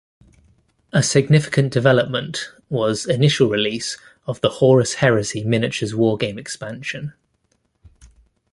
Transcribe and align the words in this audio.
A 0.91 1.03
significant 1.03 1.71
development 1.71 2.51
was 2.69 3.05
initial 3.05 3.49
release 3.49 3.99
of 4.25 4.41
the 4.41 4.49
"Horus 4.49 4.95
Heresy" 4.95 5.43
miniatures 5.43 5.93
wargame 5.93 6.39
expansion. 6.39 7.13